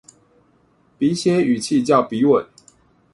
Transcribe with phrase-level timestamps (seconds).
[0.97, 2.43] 筆寫語氣叫筆吻